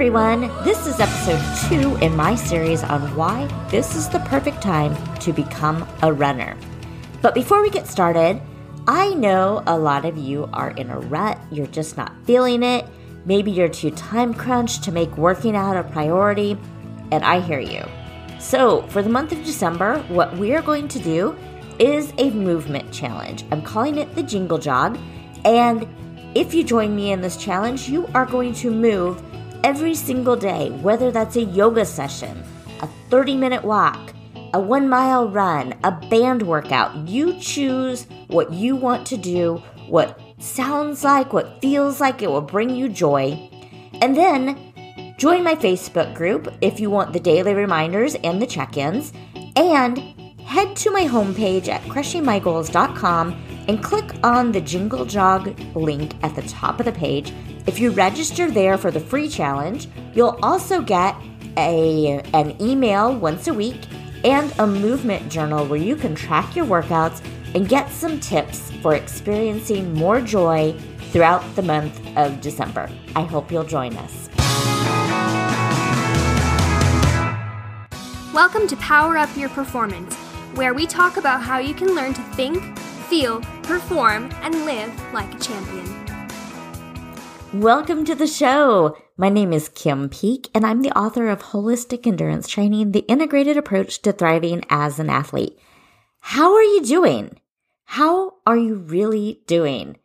[0.00, 0.48] everyone.
[0.64, 5.30] This is episode two in my series on why this is the perfect time to
[5.30, 6.56] become a runner.
[7.20, 8.40] But before we get started,
[8.88, 12.86] I know a lot of you are in a rut, you're just not feeling it.
[13.26, 16.56] Maybe you're too time crunched to make working out a priority,
[17.12, 17.84] and I hear you.
[18.38, 21.36] So, for the month of December, what we are going to do
[21.78, 23.44] is a movement challenge.
[23.50, 24.98] I'm calling it the Jingle Jog,
[25.44, 25.86] and
[26.34, 29.22] if you join me in this challenge, you are going to move
[29.64, 32.42] every single day, whether that's a yoga session,
[32.80, 34.14] a 30 minute walk,
[34.52, 37.08] a one mile run, a band workout.
[37.08, 42.40] You choose what you want to do, what sounds like, what feels like it will
[42.40, 43.48] bring you joy.
[44.00, 48.76] And then join my Facebook group if you want the daily reminders and the check
[48.76, 49.12] ins.
[49.56, 49.98] And
[50.40, 56.42] head to my homepage at crushingmygoals.com and click on the Jingle Jog link at the
[56.42, 57.32] top of the page.
[57.66, 61.14] If you register there for the free challenge, you'll also get
[61.58, 63.82] a, an email once a week
[64.24, 67.22] and a movement journal where you can track your workouts
[67.54, 70.74] and get some tips for experiencing more joy
[71.10, 72.88] throughout the month of December.
[73.14, 74.30] I hope you'll join us.
[78.32, 80.14] Welcome to Power Up Your Performance,
[80.54, 82.78] where we talk about how you can learn to think,
[83.10, 85.99] feel, perform, and live like a champion.
[87.54, 88.96] Welcome to the show.
[89.16, 93.56] My name is Kim Peek, and I'm the author of Holistic Endurance Training The Integrated
[93.56, 95.58] Approach to Thriving as an Athlete.
[96.20, 97.40] How are you doing?
[97.86, 99.96] How are you really doing?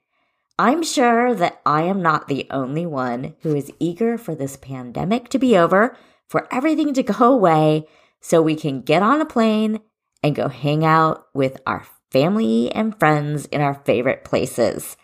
[0.58, 5.30] I'm sure that I am not the only one who is eager for this pandemic
[5.30, 5.96] to be over,
[6.28, 7.88] for everything to go away,
[8.22, 9.82] so we can get on a plane
[10.24, 14.98] and go hang out with our family and friends in our favorite places.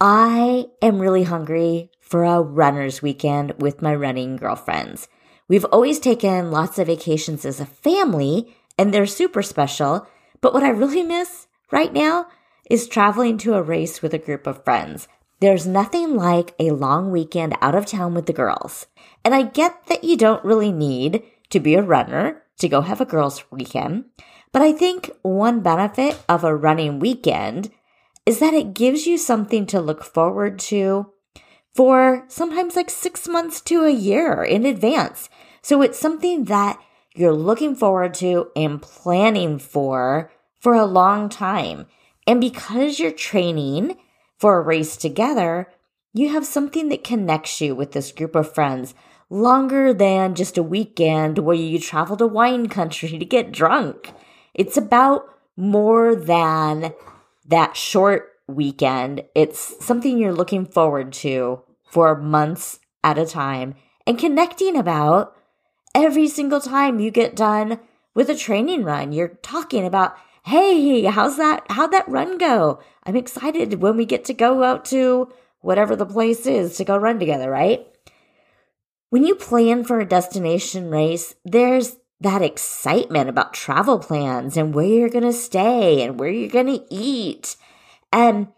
[0.00, 5.08] I am really hungry for a runner's weekend with my running girlfriends.
[5.48, 10.06] We've always taken lots of vacations as a family, and they're super special.
[10.40, 12.28] But what I really miss right now
[12.70, 15.08] is traveling to a race with a group of friends.
[15.40, 18.86] There's nothing like a long weekend out of town with the girls.
[19.24, 23.00] And I get that you don't really need to be a runner to go have
[23.00, 24.04] a girls' weekend.
[24.52, 27.72] But I think one benefit of a running weekend
[28.28, 31.10] is that it gives you something to look forward to
[31.74, 35.30] for sometimes like six months to a year in advance.
[35.62, 36.78] So it's something that
[37.14, 40.30] you're looking forward to and planning for
[40.60, 41.86] for a long time.
[42.26, 43.96] And because you're training
[44.36, 45.72] for a race together,
[46.12, 48.94] you have something that connects you with this group of friends
[49.30, 54.12] longer than just a weekend where you travel to wine country to get drunk.
[54.52, 55.24] It's about
[55.56, 56.92] more than
[57.48, 59.24] that short weekend.
[59.34, 63.74] It's something you're looking forward to for months at a time
[64.06, 65.36] and connecting about
[65.94, 67.78] every single time you get done
[68.14, 69.12] with a training run.
[69.12, 71.64] You're talking about, hey, how's that?
[71.70, 72.80] How'd that run go?
[73.04, 76.96] I'm excited when we get to go out to whatever the place is to go
[76.96, 77.86] run together, right?
[79.10, 84.86] When you plan for a destination race, there's that excitement about travel plans and where
[84.86, 87.56] you're going to stay and where you're going to eat.
[88.12, 88.48] And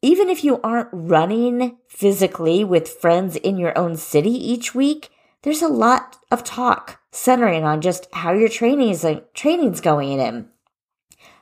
[0.00, 5.10] even if you aren't running physically with friends in your own city each week,
[5.42, 10.48] there's a lot of talk centering on just how your training's, uh, training's going and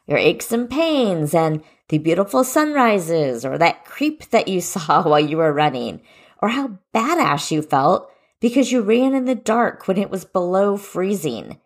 [0.06, 5.20] your aches and pains and the beautiful sunrises or that creep that you saw while
[5.20, 6.00] you were running
[6.42, 8.10] or how badass you felt
[8.40, 11.60] because you ran in the dark when it was below freezing.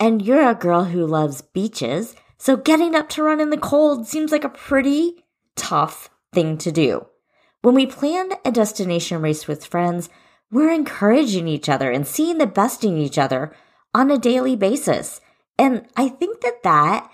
[0.00, 4.06] And you're a girl who loves beaches, so getting up to run in the cold
[4.06, 7.06] seems like a pretty tough thing to do.
[7.60, 10.08] When we plan a destination race with friends,
[10.50, 13.54] we're encouraging each other and seeing the best in each other
[13.94, 15.20] on a daily basis.
[15.58, 17.10] And I think that that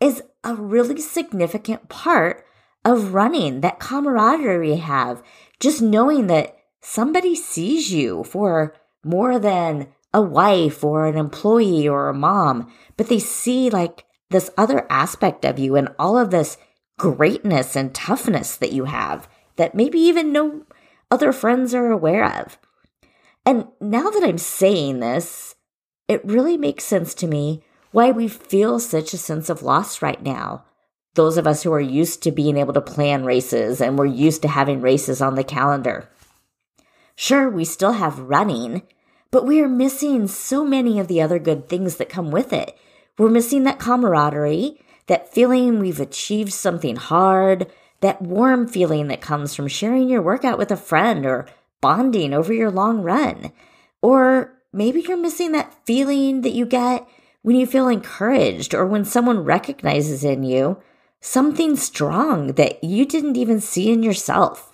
[0.00, 2.44] is a really significant part
[2.84, 5.22] of running, that camaraderie we have,
[5.58, 12.08] just knowing that somebody sees you for more than a wife or an employee or
[12.08, 16.58] a mom, but they see like this other aspect of you and all of this
[16.98, 20.64] greatness and toughness that you have that maybe even no
[21.10, 22.58] other friends are aware of.
[23.46, 25.54] And now that I'm saying this,
[26.06, 30.22] it really makes sense to me why we feel such a sense of loss right
[30.22, 30.64] now.
[31.14, 34.42] Those of us who are used to being able to plan races and we're used
[34.42, 36.08] to having races on the calendar.
[37.20, 38.80] Sure, we still have running,
[39.32, 42.78] but we are missing so many of the other good things that come with it.
[43.18, 47.66] We're missing that camaraderie, that feeling we've achieved something hard,
[48.02, 51.48] that warm feeling that comes from sharing your workout with a friend or
[51.80, 53.50] bonding over your long run.
[54.00, 57.04] Or maybe you're missing that feeling that you get
[57.42, 60.80] when you feel encouraged or when someone recognizes in you
[61.20, 64.70] something strong that you didn't even see in yourself.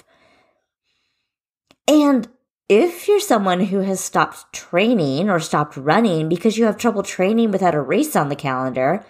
[1.89, 2.29] And
[2.69, 7.51] if you're someone who has stopped training or stopped running because you have trouble training
[7.51, 9.05] without a race on the calendar,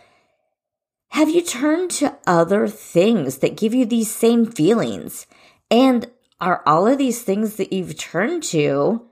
[1.11, 5.27] have you turned to other things that give you these same feelings?
[5.71, 6.11] And
[6.41, 9.07] are all of these things that you've turned to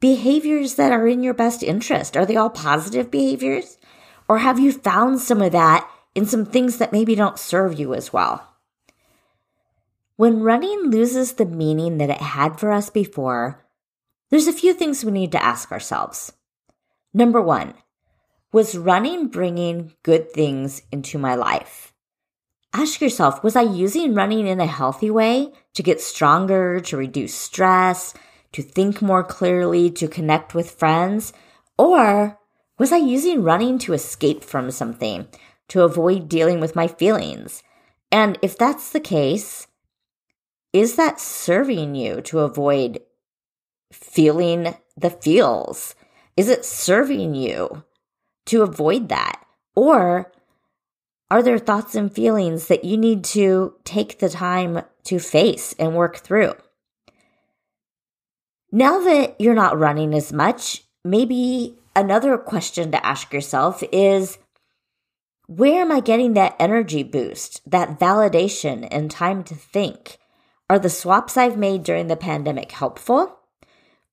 [0.00, 2.16] behaviors that are in your best interest?
[2.16, 3.78] Are they all positive behaviors?
[4.28, 7.94] Or have you found some of that in some things that maybe don't serve you
[7.94, 8.46] as well?
[10.16, 13.64] When running loses the meaning that it had for us before,
[14.30, 16.32] there's a few things we need to ask ourselves.
[17.14, 17.74] Number one,
[18.52, 21.92] was running bringing good things into my life?
[22.72, 27.34] Ask yourself, was I using running in a healthy way to get stronger, to reduce
[27.34, 28.14] stress,
[28.52, 31.32] to think more clearly, to connect with friends?
[31.78, 32.38] Or
[32.78, 35.26] was I using running to escape from something,
[35.68, 37.62] to avoid dealing with my feelings?
[38.12, 39.66] And if that's the case,
[40.72, 43.00] is that serving you to avoid
[43.92, 45.94] feeling the feels?
[46.36, 47.84] Is it serving you
[48.46, 49.44] to avoid that?
[49.74, 50.32] Or
[51.30, 55.94] are there thoughts and feelings that you need to take the time to face and
[55.94, 56.54] work through?
[58.70, 64.38] Now that you're not running as much, maybe another question to ask yourself is
[65.46, 70.18] where am I getting that energy boost, that validation and time to think?
[70.68, 73.37] Are the swaps I've made during the pandemic helpful?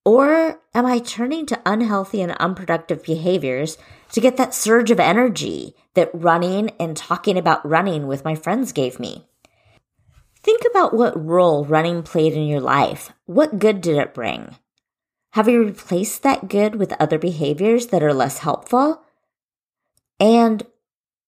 [0.06, 3.76] Or am I turning to unhealthy and unproductive behaviors
[4.12, 8.70] to get that surge of energy that running and talking about running with my friends
[8.70, 9.26] gave me?
[10.44, 13.12] Think about what role running played in your life.
[13.24, 14.54] What good did it bring?
[15.32, 19.02] Have you replaced that good with other behaviors that are less helpful?
[20.20, 20.62] And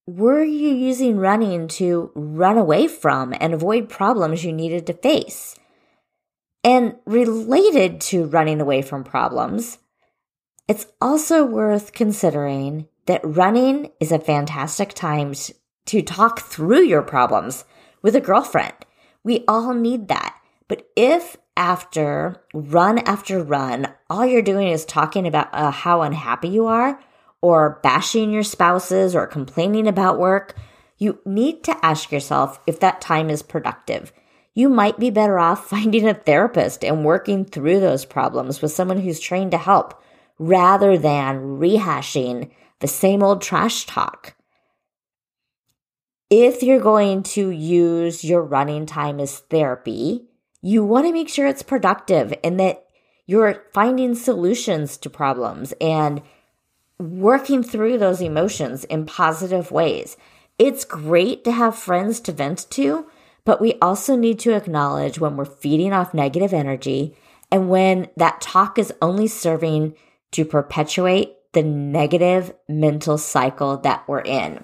[0.07, 5.57] were you using running to run away from and avoid problems you needed to face?
[6.65, 9.79] And related to running away from problems,
[10.67, 15.35] it's also worth considering that running is a fantastic time
[15.87, 17.65] to talk through your problems
[18.03, 18.75] with a girlfriend.
[19.25, 20.37] We all need that.
[20.69, 26.49] But if after run after run, all you're doing is talking about uh, how unhappy
[26.49, 27.01] you are,
[27.41, 30.55] or bashing your spouses, or complaining about work,
[30.99, 34.13] you need to ask yourself if that time is productive
[34.59, 39.01] you might be better off finding a therapist and working through those problems with someone
[39.01, 40.03] who's trained to help
[40.37, 42.51] rather than rehashing
[42.81, 44.35] the same old trash talk.
[46.29, 50.27] If you're going to use your running time as therapy,
[50.61, 52.85] you want to make sure it's productive and that
[53.27, 56.21] you're finding solutions to problems and
[56.99, 60.17] working through those emotions in positive ways.
[60.59, 63.07] It's great to have friends to vent to,
[63.49, 67.17] but we also need to acknowledge when we're feeding off negative energy
[67.51, 69.95] and when that talk is only serving
[70.31, 74.63] to perpetuate the negative mental cycle that we're in.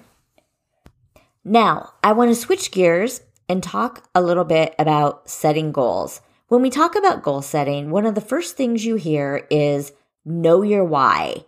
[1.43, 6.21] Now, I want to switch gears and talk a little bit about setting goals.
[6.49, 9.93] When we talk about goal setting, one of the first things you hear is
[10.25, 11.43] know your why.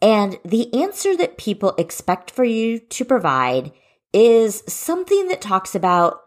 [0.00, 3.72] And the answer that people expect for you to provide
[4.12, 6.22] is something that talks about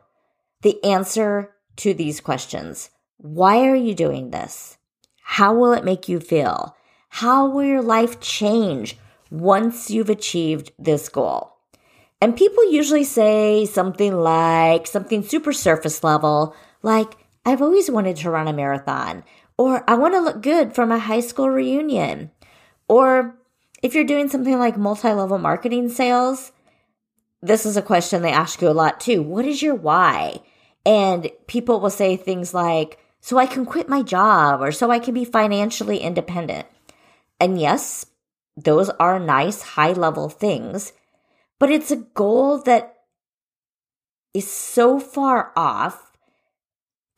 [0.61, 2.89] the answer to these questions.
[3.17, 4.77] Why are you doing this?
[5.21, 6.75] How will it make you feel?
[7.09, 8.97] How will your life change
[9.29, 11.55] once you've achieved this goal?
[12.21, 18.29] And people usually say something like something super surface level, like, I've always wanted to
[18.29, 19.23] run a marathon,
[19.57, 22.31] or I want to look good for my high school reunion.
[22.87, 23.39] Or
[23.81, 26.51] if you're doing something like multi level marketing sales,
[27.41, 29.21] this is a question they ask you a lot too.
[29.21, 30.41] What is your why?
[30.89, 34.97] And people will say things like, so I can quit my job or so I
[34.97, 36.67] can be financially independent.
[37.39, 38.07] And yes,
[38.57, 40.93] those are nice high level things,
[41.59, 42.95] but it's a goal that
[44.33, 46.11] is so far off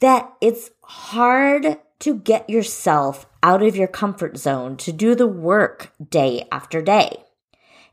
[0.02, 5.94] that it's hard to get yourself out of your comfort zone to do the work
[6.10, 7.24] day after day.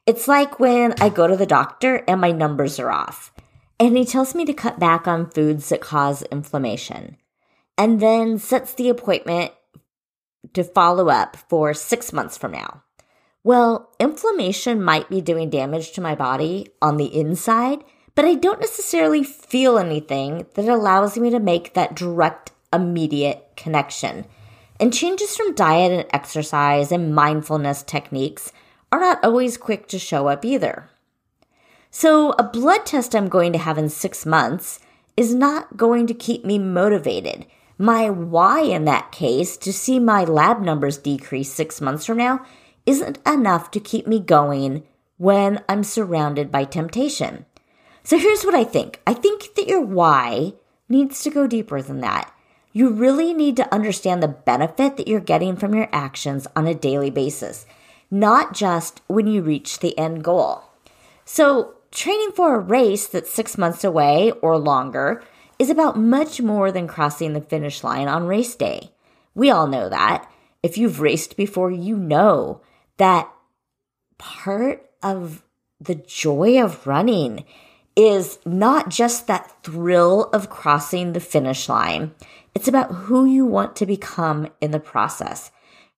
[0.07, 3.33] It's like when I go to the doctor and my numbers are off.
[3.81, 7.17] And he tells me to cut back on foods that cause inflammation
[7.77, 9.53] and then sets the appointment
[10.53, 12.83] to follow up for six months from now.
[13.45, 17.85] Well, inflammation might be doing damage to my body on the inside,
[18.17, 24.27] but I don't necessarily feel anything that allows me to make that direct, immediate connection.
[24.81, 28.53] And changes from diet and exercise and mindfulness techniques
[28.91, 30.91] are not always quick to show up either.
[32.01, 34.79] So, a blood test I'm going to have in six months
[35.17, 37.45] is not going to keep me motivated.
[37.77, 42.47] My why in that case, to see my lab numbers decrease six months from now,
[42.87, 44.85] isn't enough to keep me going
[45.17, 47.47] when I'm surrounded by temptation.
[48.05, 50.53] So here's what I think I think that your why
[50.89, 52.33] needs to go deeper than that.
[52.73, 56.75] You really need to understand the benefit that you're getting from your actions on a
[56.75, 57.67] daily basis,
[58.09, 60.63] not just when you reach the end goal.
[61.25, 65.23] So, training for a race that's six months away or longer
[65.59, 68.93] is about much more than crossing the finish line on race day.
[69.35, 70.31] We all know that.
[70.63, 72.61] If you've raced before, you know
[72.97, 73.31] that
[74.19, 75.45] part of
[75.81, 77.45] the joy of running
[77.97, 82.15] is not just that thrill of crossing the finish line.
[82.55, 85.51] It's about who you want to become in the process.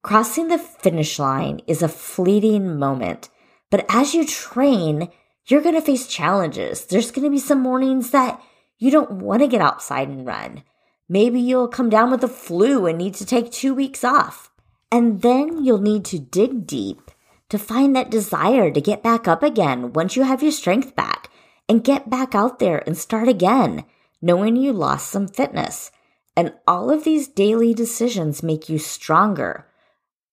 [0.02, 3.28] Crossing the finish line is a fleeting moment,
[3.70, 5.11] but as you train,
[5.50, 6.85] you're going to face challenges.
[6.87, 8.40] There's going to be some mornings that
[8.78, 10.62] you don't want to get outside and run.
[11.09, 14.50] Maybe you'll come down with a flu and need to take two weeks off.
[14.92, 17.11] And then you'll need to dig deep
[17.49, 21.28] to find that desire to get back up again once you have your strength back
[21.69, 23.85] and get back out there and start again,
[24.23, 25.90] knowing you lost some fitness.
[26.37, 29.66] And all of these daily decisions make you stronger,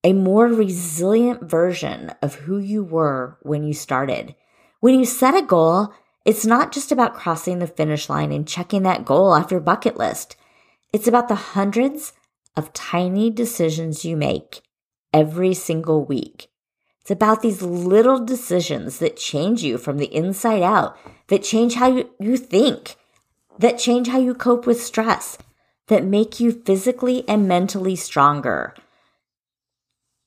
[0.04, 4.36] a more resilient version of who you were when you started.
[4.80, 5.94] When you set a goal,
[6.26, 9.98] it's not just about crossing the finish line and checking that goal off your bucket
[9.98, 10.36] list.
[10.94, 12.14] It's about the hundreds
[12.56, 14.62] of tiny decisions you make
[15.14, 16.50] every single week
[17.08, 21.88] it's about these little decisions that change you from the inside out, that change how
[21.88, 22.98] you, you think,
[23.58, 25.38] that change how you cope with stress,
[25.88, 28.76] that make you physically and mentally stronger.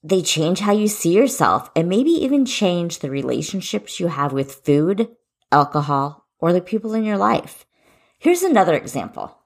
[0.02, 4.64] They change how you see yourself and maybe even change the relationships you have with
[4.64, 5.08] food,
[5.52, 7.66] alcohol, or the people in your life.
[8.18, 9.36] Here's another example.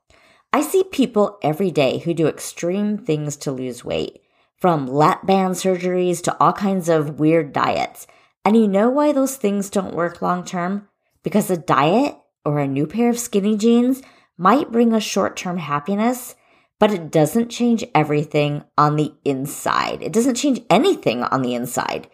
[0.53, 4.21] I see people every day who do extreme things to lose weight
[4.57, 8.07] from lap band surgeries to all kinds of weird diets.
[8.45, 10.89] And you know why those things don't work long term?
[11.23, 14.03] Because a diet or a new pair of skinny jeans
[14.39, 16.37] might bring us short term happiness,
[16.79, 20.03] but it doesn't change everything on the inside.
[20.03, 22.09] It doesn't change anything on the inside.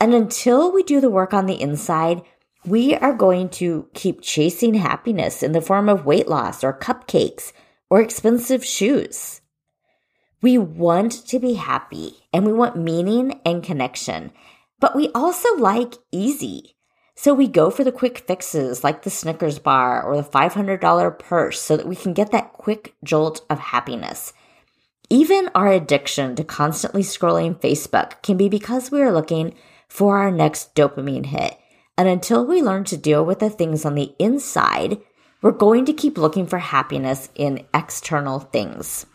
[0.00, 2.22] And until we do the work on the inside,
[2.64, 7.52] we are going to keep chasing happiness in the form of weight loss or cupcakes
[7.90, 9.40] or expensive shoes.
[10.40, 14.32] We want to be happy and we want meaning and connection,
[14.78, 16.76] but we also like easy.
[17.20, 21.60] So we go for the quick fixes like the Snickers bar or the $500 purse
[21.60, 24.32] so that we can get that quick jolt of happiness.
[25.10, 29.54] Even our addiction to constantly scrolling Facebook can be because we are looking
[29.88, 31.58] for our next dopamine hit.
[31.96, 34.98] And until we learn to deal with the things on the inside,
[35.42, 39.06] we're going to keep looking for happiness in external things.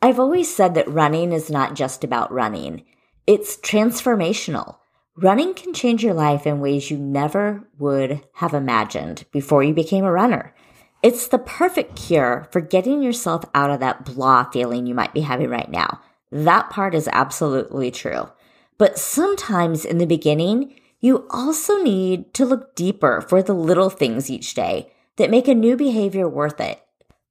[0.00, 2.86] I've always said that running is not just about running.
[3.26, 4.76] It's transformational.
[5.16, 10.04] Running can change your life in ways you never would have imagined before you became
[10.04, 10.54] a runner.
[11.02, 15.22] It's the perfect cure for getting yourself out of that blah feeling you might be
[15.22, 16.00] having right now.
[16.30, 18.30] That part is absolutely true.
[18.78, 24.30] But sometimes in the beginning, you also need to look deeper for the little things
[24.30, 26.82] each day that make a new behavior worth it.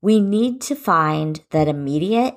[0.02, 2.36] We need to find that immediate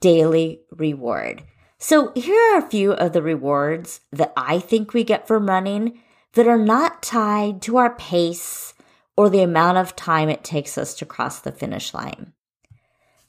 [0.00, 1.44] daily reward.
[1.82, 5.98] So here are a few of the rewards that I think we get from running
[6.34, 8.72] that are not tied to our pace
[9.16, 12.34] or the amount of time it takes us to cross the finish line.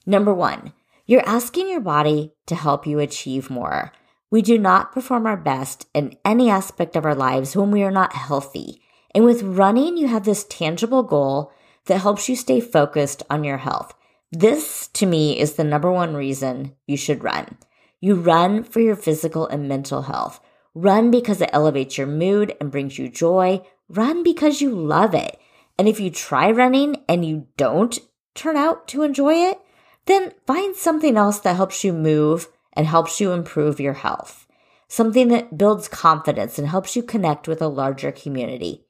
[0.05, 0.71] Number one,
[1.07, 3.91] you're asking your body to help you achieve more.
[4.29, 7.89] We do not perform our best in any aspect of our lives when we are
[7.89, 8.83] not healthy.
[9.15, 11.51] And with running, you have this tangible goal
[11.87, 13.95] that helps you stay focused on your health.
[14.31, 17.57] This, to me, is the number one reason you should run.
[18.03, 20.41] You run for your physical and mental health.
[20.75, 23.61] Run because it elevates your mood and brings you joy.
[23.87, 25.39] Run because you love it.
[25.79, 27.97] And if you try running and you don't
[28.35, 29.61] turn out to enjoy it,
[30.05, 34.47] then find something else that helps you move and helps you improve your health.
[34.89, 38.83] Something that builds confidence and helps you connect with a larger community.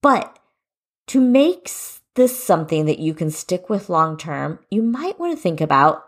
[0.00, 0.38] But
[1.08, 1.68] to make
[2.14, 6.04] this something that you can stick with long term, you might want to think about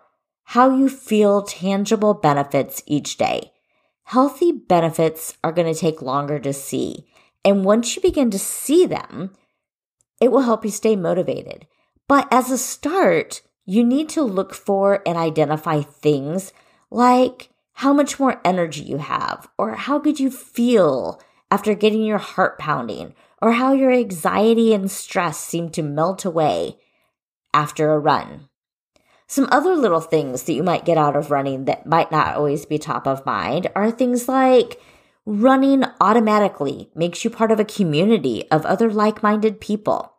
[0.51, 3.51] how you feel tangible benefits each day.
[4.05, 7.05] Healthy benefits are going to take longer to see.
[7.45, 9.33] And once you begin to see them,
[10.21, 11.67] it will help you stay motivated.
[12.07, 16.53] But as a start, you need to look for and identify things
[16.93, 22.19] like how much more energy you have, or how good you feel after getting your
[22.19, 26.79] heart pounding, or how your anxiety and stress seem to melt away
[27.53, 28.49] after a run.
[29.29, 32.65] Some other little things that you might get out of running that might not always
[32.65, 34.81] be top of mind are things like
[35.25, 40.13] running automatically makes you part of a community of other like minded people.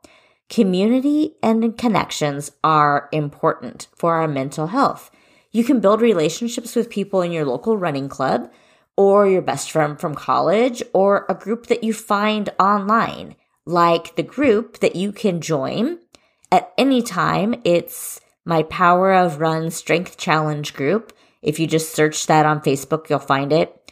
[0.49, 5.09] Community and connections are important for our mental health.
[5.51, 8.51] You can build relationships with people in your local running club
[8.97, 13.35] or your best friend from college or a group that you find online,
[13.65, 15.99] like the group that you can join
[16.51, 17.55] at any time.
[17.63, 21.13] It's my Power of Run Strength Challenge group.
[21.41, 23.91] If you just search that on Facebook, you'll find it.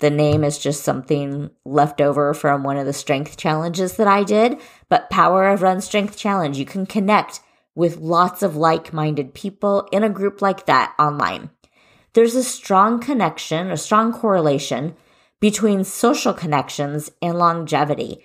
[0.00, 4.24] The name is just something left over from one of the strength challenges that I
[4.24, 7.40] did, but Power of Run Strength Challenge, you can connect
[7.74, 11.50] with lots of like minded people in a group like that online
[12.12, 14.94] there's a strong connection, a strong correlation
[15.38, 18.24] between social connections and longevity,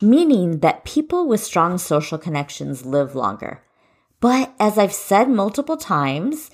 [0.00, 3.63] meaning that people with strong social connections live longer.
[4.24, 6.50] But as I've said multiple times,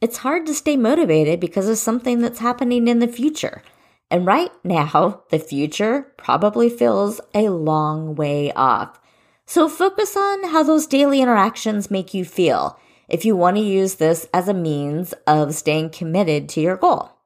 [0.00, 3.62] it's hard to stay motivated because of something that's happening in the future.
[4.10, 8.98] And right now, the future probably feels a long way off.
[9.44, 13.96] So focus on how those daily interactions make you feel if you want to use
[13.96, 17.18] this as a means of staying committed to your goal.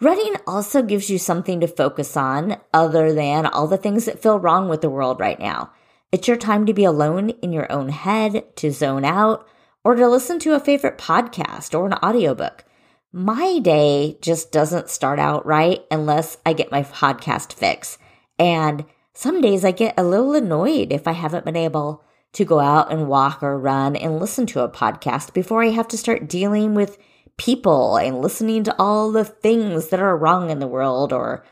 [0.00, 4.38] Running also gives you something to focus on other than all the things that feel
[4.38, 5.72] wrong with the world right now.
[6.16, 9.46] It's your time to be alone in your own head, to zone out,
[9.84, 12.64] or to listen to a favorite podcast or an audiobook.
[13.12, 17.98] My day just doesn't start out right unless I get my podcast fix.
[18.38, 22.60] And some days I get a little annoyed if I haven't been able to go
[22.60, 26.30] out and walk or run and listen to a podcast before I have to start
[26.30, 26.96] dealing with
[27.36, 31.44] people and listening to all the things that are wrong in the world or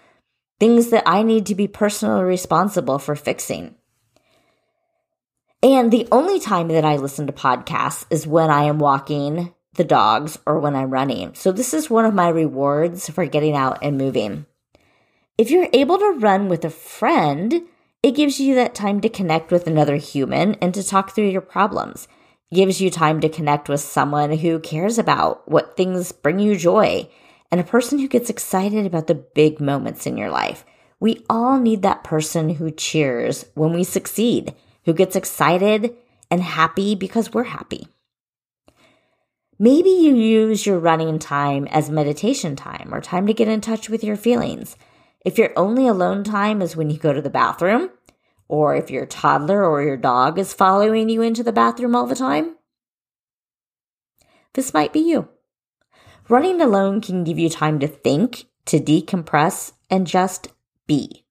[0.58, 3.74] things that I need to be personally responsible for fixing.
[5.64, 9.82] And the only time that I listen to podcasts is when I am walking the
[9.82, 11.32] dogs or when I'm running.
[11.32, 14.44] So this is one of my rewards for getting out and moving.
[15.38, 17.62] If you're able to run with a friend,
[18.02, 21.40] it gives you that time to connect with another human and to talk through your
[21.40, 22.08] problems.
[22.50, 26.56] It gives you time to connect with someone who cares about what things bring you
[26.56, 27.08] joy
[27.50, 30.66] and a person who gets excited about the big moments in your life.
[31.00, 35.94] We all need that person who cheers when we succeed, who gets excited
[36.30, 37.88] and happy because we're happy.
[39.58, 43.88] Maybe you use your running time as meditation time or time to get in touch
[43.88, 44.76] with your feelings.
[45.24, 47.90] If your only alone time is when you go to the bathroom,
[48.48, 52.14] or if your toddler or your dog is following you into the bathroom all the
[52.14, 52.56] time,
[54.54, 55.28] this might be you.
[56.28, 60.48] Running alone can give you time to think, to decompress, and just
[60.86, 61.23] be.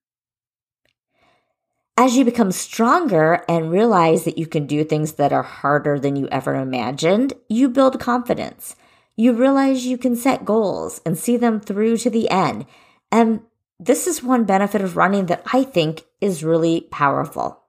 [1.96, 6.16] As you become stronger and realize that you can do things that are harder than
[6.16, 8.74] you ever imagined, you build confidence.
[9.14, 12.66] You realize you can set goals and see them through to the end.
[13.12, 13.42] And
[13.78, 17.60] this is one benefit of running that I think is really powerful.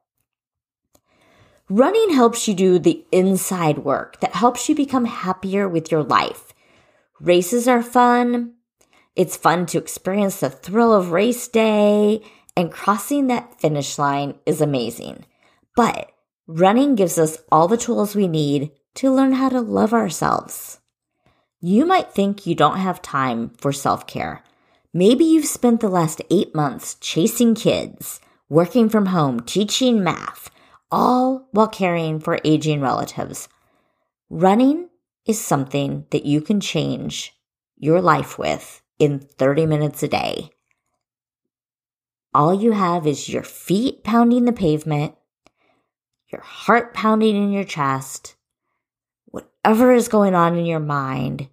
[1.70, 6.52] Running helps you do the inside work that helps you become happier with your life.
[7.20, 8.54] Races are fun.
[9.16, 12.24] It's fun to experience the thrill of race day,
[12.56, 15.26] and crossing that finish line is amazing.
[15.76, 16.12] But
[16.48, 20.80] running gives us all the tools we need to learn how to love ourselves.
[21.60, 24.44] You might think you don't have time for self care.
[24.94, 30.50] Maybe you've spent the last eight months chasing kids, working from home, teaching math,
[30.90, 33.50] all while caring for aging relatives.
[34.30, 34.90] Running
[35.26, 37.34] is something that you can change
[37.78, 40.52] your life with in 30 minutes a day.
[42.36, 45.16] All you have is your feet pounding the pavement,
[46.28, 48.36] your heart pounding in your chest,
[49.28, 51.48] whatever is going on in your mind,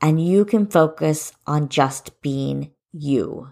[0.00, 3.48] and you can focus on just being you.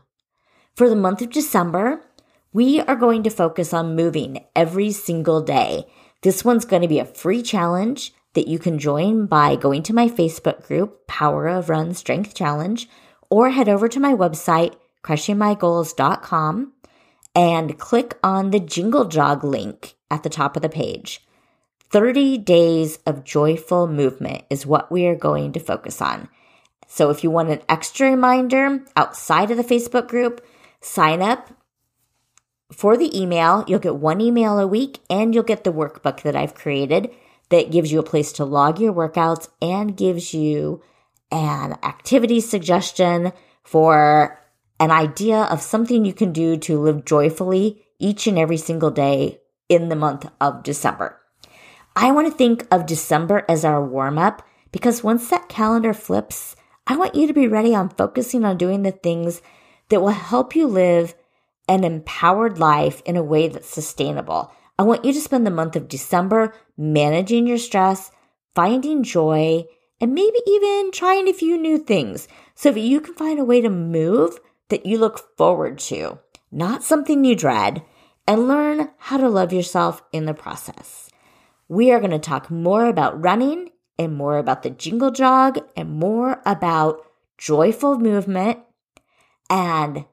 [0.77, 2.05] For the month of December,
[2.53, 5.87] we are going to focus on moving every single day.
[6.23, 9.93] This one's going to be a free challenge that you can join by going to
[9.93, 12.89] my Facebook group, Power of Run Strength Challenge,
[13.29, 16.73] or head over to my website, crushingmygoals.com,
[17.35, 21.25] and click on the Jingle Jog link at the top of the page.
[21.91, 26.29] 30 days of joyful movement is what we are going to focus on.
[26.87, 30.45] So if you want an extra reminder outside of the Facebook group,
[30.81, 31.51] sign up
[32.73, 33.65] for the email.
[33.67, 37.11] You'll get one email a week and you'll get the workbook that I've created
[37.49, 40.83] that gives you a place to log your workouts and gives you
[41.33, 43.33] an activity suggestion,
[43.63, 44.41] for
[44.81, 49.39] an idea of something you can do to live joyfully each and every single day
[49.69, 51.21] in the month of December.
[51.95, 56.57] I want to think of December as our warm up because once that calendar flips,
[56.87, 59.43] I want you to be ready on focusing on doing the things
[59.91, 61.15] that will help you live
[61.69, 64.51] an empowered life in a way that's sustainable.
[64.79, 68.11] I want you to spend the month of December managing your stress,
[68.55, 69.67] finding joy,
[70.01, 73.61] and maybe even trying a few new things so that you can find a way
[73.61, 76.19] to move that you look forward to,
[76.51, 77.83] not something you dread,
[78.27, 81.11] and learn how to love yourself in the process.
[81.69, 85.91] We are going to talk more about running and more about the jingle jog and
[85.91, 87.05] more about
[87.39, 88.59] joyful movement
[89.49, 90.05] and